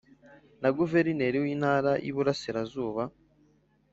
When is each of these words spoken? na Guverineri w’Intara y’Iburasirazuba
na 0.61 0.69
Guverineri 0.77 1.37
w’Intara 1.43 1.91
y’Iburasirazuba 2.03 3.03